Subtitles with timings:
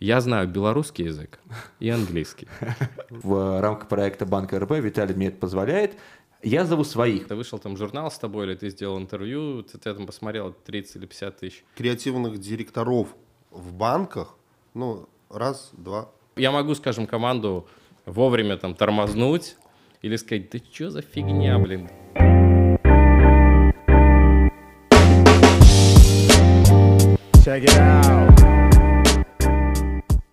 [0.00, 1.40] Я знаю белорусский язык
[1.78, 2.48] и английский.
[3.10, 5.94] В рамках проекта Банка РБ Виталий мне это позволяет.
[6.42, 7.28] Я зову своих.
[7.28, 10.96] Ты вышел там журнал с тобой, или ты сделал интервью, ты, ты там посмотрел 30
[10.96, 11.64] или 50 тысяч.
[11.76, 13.14] Креативных директоров
[13.50, 14.36] в банках,
[14.72, 16.08] ну, раз, два.
[16.36, 17.68] Я могу, скажем, команду
[18.06, 19.58] вовремя там тормознуть
[20.00, 21.90] или сказать, да что за фигня, блин.
[27.44, 28.29] Check it out.